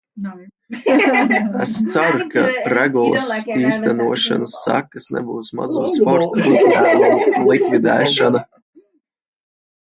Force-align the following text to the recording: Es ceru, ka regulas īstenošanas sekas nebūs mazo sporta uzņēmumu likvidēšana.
Es 1.65 1.73
ceru, 1.95 2.23
ka 2.35 2.45
regulas 2.77 3.27
īstenošanas 3.57 4.55
sekas 4.63 5.09
nebūs 5.17 5.51
mazo 5.61 5.85
sporta 5.97 6.49
uzņēmumu 6.55 7.45
likvidēšana. 7.51 8.45